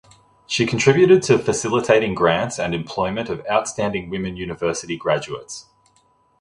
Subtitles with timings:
[0.47, 5.67] She contributed to facilitating grants and employment of outstanding women university graduates.